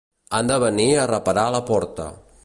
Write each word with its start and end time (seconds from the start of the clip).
Han 0.37 0.47
de 0.51 0.55
venir 0.63 0.87
a 1.01 1.05
reparar 1.11 1.43
la 1.57 1.61
porta. 1.71 2.09